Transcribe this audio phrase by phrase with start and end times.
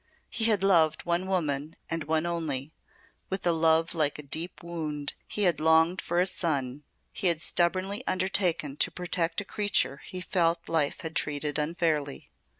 [0.31, 2.73] He had loved one woman, and one only
[3.29, 6.81] with a love like a deep wound; he had longed for a son;
[7.13, 12.31] he had stubbornly undertaken to protect a creature he felt life had treated unfairly.